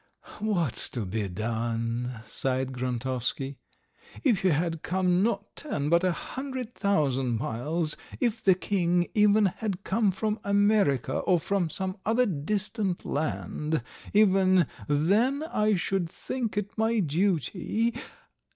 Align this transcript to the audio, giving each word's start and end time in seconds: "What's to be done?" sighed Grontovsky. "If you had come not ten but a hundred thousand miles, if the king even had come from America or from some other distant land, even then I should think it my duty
"What's 0.39 0.89
to 0.97 1.05
be 1.05 1.27
done?" 1.27 2.21
sighed 2.25 2.71
Grontovsky. 2.73 3.57
"If 4.23 4.43
you 4.43 4.51
had 4.51 4.81
come 4.81 5.21
not 5.21 5.55
ten 5.55 5.89
but 5.89 6.03
a 6.03 6.11
hundred 6.11 6.73
thousand 6.73 7.37
miles, 7.37 7.95
if 8.19 8.43
the 8.43 8.55
king 8.55 9.09
even 9.13 9.45
had 9.45 9.83
come 9.83 10.09
from 10.09 10.39
America 10.43 11.13
or 11.17 11.39
from 11.39 11.69
some 11.69 11.97
other 12.03 12.25
distant 12.25 13.05
land, 13.05 13.83
even 14.11 14.65
then 14.87 15.43
I 15.43 15.75
should 15.75 16.09
think 16.09 16.57
it 16.57 16.75
my 16.79 16.97
duty 16.97 17.93